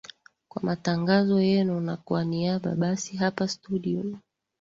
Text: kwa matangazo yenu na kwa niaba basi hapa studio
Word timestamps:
kwa 0.51 0.61
matangazo 0.63 1.41
yenu 1.41 1.79
na 1.81 1.97
kwa 1.97 2.25
niaba 2.25 2.75
basi 2.75 3.17
hapa 3.17 3.47
studio 3.47 4.19